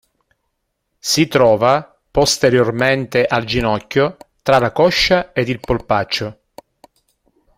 Si 0.97 1.27
trova 1.27 1.95
posteriormente 2.09 3.23
al 3.23 3.43
ginocchio 3.43 4.17
tra 4.41 4.57
la 4.57 4.71
coscia 4.71 5.31
ed 5.31 5.47
il 5.47 5.59
polpaccio. 5.59 6.39